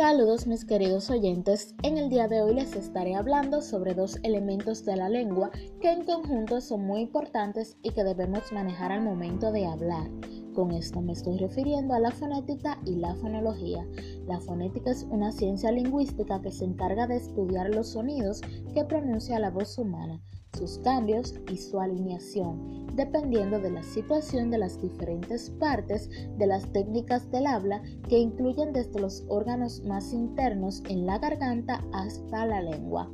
Saludos 0.00 0.46
mis 0.46 0.64
queridos 0.64 1.10
oyentes, 1.10 1.74
en 1.82 1.98
el 1.98 2.08
día 2.08 2.26
de 2.26 2.40
hoy 2.40 2.54
les 2.54 2.74
estaré 2.74 3.16
hablando 3.16 3.60
sobre 3.60 3.92
dos 3.92 4.18
elementos 4.22 4.82
de 4.86 4.96
la 4.96 5.10
lengua 5.10 5.50
que 5.82 5.92
en 5.92 6.06
conjunto 6.06 6.62
son 6.62 6.86
muy 6.86 7.02
importantes 7.02 7.76
y 7.82 7.90
que 7.90 8.02
debemos 8.02 8.50
manejar 8.50 8.92
al 8.92 9.02
momento 9.02 9.52
de 9.52 9.66
hablar. 9.66 10.08
Con 10.54 10.72
esto 10.72 11.02
me 11.02 11.12
estoy 11.12 11.36
refiriendo 11.36 11.92
a 11.92 12.00
la 12.00 12.12
fonética 12.12 12.80
y 12.86 12.96
la 12.96 13.14
fonología. 13.16 13.86
La 14.26 14.40
fonética 14.40 14.90
es 14.90 15.06
una 15.10 15.32
ciencia 15.32 15.70
lingüística 15.70 16.40
que 16.40 16.50
se 16.50 16.64
encarga 16.64 17.06
de 17.06 17.16
estudiar 17.16 17.68
los 17.68 17.88
sonidos 17.88 18.40
que 18.72 18.86
pronuncia 18.86 19.38
la 19.38 19.50
voz 19.50 19.76
humana 19.76 20.18
sus 20.56 20.78
cambios 20.78 21.34
y 21.50 21.56
su 21.56 21.80
alineación, 21.80 22.79
dependiendo 22.94 23.58
de 23.58 23.70
la 23.70 23.82
situación 23.82 24.50
de 24.50 24.58
las 24.58 24.80
diferentes 24.80 25.50
partes 25.50 26.10
de 26.38 26.46
las 26.46 26.72
técnicas 26.72 27.30
del 27.30 27.46
habla 27.46 27.82
que 28.08 28.18
incluyen 28.18 28.72
desde 28.72 29.00
los 29.00 29.24
órganos 29.28 29.84
más 29.84 30.12
internos 30.12 30.82
en 30.88 31.06
la 31.06 31.18
garganta 31.18 31.84
hasta 31.92 32.46
la 32.46 32.60
lengua. 32.60 33.10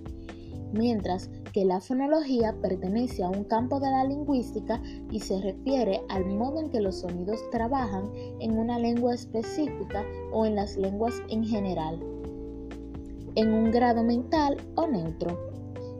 Mientras 0.73 1.31
que 1.53 1.65
la 1.65 1.81
fonología 1.81 2.55
pertenece 2.61 3.23
a 3.23 3.31
un 3.31 3.45
campo 3.45 3.81
de 3.81 3.91
la 3.91 4.05
lingüística 4.05 4.83
y 5.11 5.21
se 5.21 5.41
refiere 5.41 6.03
al 6.09 6.27
modo 6.27 6.61
en 6.61 6.71
que 6.71 6.81
los 6.81 7.01
sonidos 7.01 7.41
trabajan 7.51 8.11
en 8.41 8.59
una 8.59 8.79
lengua 8.79 9.15
específica 9.15 10.05
o 10.33 10.45
en 10.45 10.57
las 10.57 10.77
lenguas 10.77 11.15
en 11.31 11.45
general, 11.45 11.99
en 13.37 13.55
un 13.55 13.71
grado 13.71 14.03
mental 14.03 14.57
o 14.75 14.87
neutro. 14.87 15.46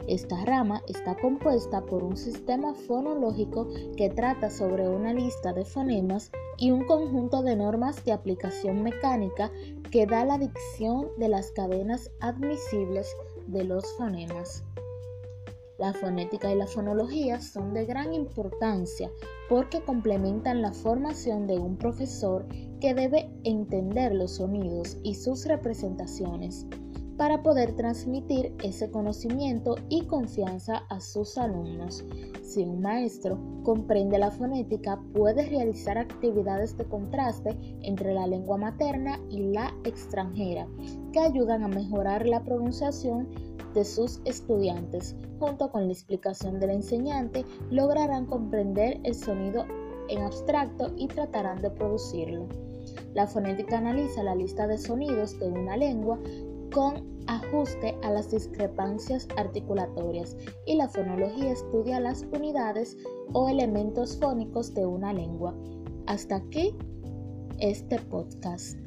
Esta 0.07 0.45
rama 0.45 0.81
está 0.87 1.15
compuesta 1.15 1.85
por 1.85 2.01
un 2.01 2.15
sistema 2.15 2.73
fonológico 2.73 3.67
que 3.97 4.09
trata 4.09 4.49
sobre 4.49 4.87
una 4.87 5.13
lista 5.13 5.51
de 5.51 5.65
fonemas 5.65 6.31
y 6.57 6.71
un 6.71 6.85
conjunto 6.85 7.43
de 7.43 7.57
normas 7.57 8.05
de 8.05 8.13
aplicación 8.13 8.83
mecánica 8.83 9.51
que 9.91 10.05
da 10.05 10.23
la 10.23 10.37
dicción 10.37 11.09
de 11.17 11.27
las 11.27 11.51
cadenas 11.51 12.09
admisibles 12.21 13.13
de 13.47 13.65
los 13.65 13.85
fonemas. 13.97 14.63
La 15.77 15.93
fonética 15.93 16.51
y 16.51 16.55
la 16.55 16.67
fonología 16.67 17.41
son 17.41 17.73
de 17.73 17.85
gran 17.85 18.13
importancia 18.13 19.11
porque 19.49 19.81
complementan 19.81 20.61
la 20.61 20.71
formación 20.71 21.47
de 21.47 21.59
un 21.59 21.77
profesor 21.77 22.47
que 22.79 22.93
debe 22.93 23.29
entender 23.43 24.15
los 24.15 24.37
sonidos 24.37 24.97
y 25.03 25.15
sus 25.15 25.45
representaciones 25.45 26.65
para 27.17 27.41
poder 27.41 27.75
transmitir 27.75 28.53
ese 28.63 28.91
conocimiento 28.91 29.75
y 29.89 30.05
confianza 30.05 30.83
a 30.89 30.99
sus 30.99 31.37
alumnos. 31.37 32.05
Si 32.43 32.63
un 32.63 32.81
maestro 32.81 33.39
comprende 33.63 34.19
la 34.19 34.31
fonética, 34.31 35.01
puede 35.13 35.47
realizar 35.47 35.97
actividades 35.97 36.77
de 36.77 36.85
contraste 36.85 37.57
entre 37.81 38.13
la 38.13 38.27
lengua 38.27 38.57
materna 38.57 39.19
y 39.29 39.51
la 39.51 39.73
extranjera, 39.83 40.67
que 41.11 41.19
ayudan 41.19 41.63
a 41.63 41.67
mejorar 41.67 42.27
la 42.27 42.43
pronunciación 42.43 43.27
de 43.73 43.83
sus 43.83 44.21
estudiantes. 44.25 45.15
Junto 45.39 45.71
con 45.71 45.87
la 45.87 45.93
explicación 45.93 46.59
del 46.59 46.69
enseñante, 46.69 47.45
lograrán 47.69 48.25
comprender 48.27 48.99
el 49.03 49.15
sonido 49.15 49.65
en 50.09 50.21
abstracto 50.21 50.93
y 50.95 51.07
tratarán 51.07 51.61
de 51.61 51.71
producirlo. 51.71 52.47
La 53.13 53.27
fonética 53.27 53.79
analiza 53.79 54.23
la 54.23 54.35
lista 54.35 54.67
de 54.67 54.77
sonidos 54.77 55.37
de 55.39 55.47
una 55.47 55.75
lengua 55.75 56.17
con 56.77 57.03
ajuste 57.25 57.97
a 58.03 58.11
las 58.11 58.29
discrepancias 58.29 59.27
articulatorias 59.35 60.37
y 60.67 60.75
la 60.75 60.87
fonología 60.87 61.51
estudia 61.51 61.99
las 61.99 62.21
unidades 62.31 62.95
o 63.33 63.49
elementos 63.49 64.15
fónicos 64.19 64.75
de 64.75 64.85
una 64.85 65.11
lengua. 65.11 65.55
Hasta 66.05 66.35
aquí 66.35 66.75
este 67.57 67.97
podcast. 67.97 68.77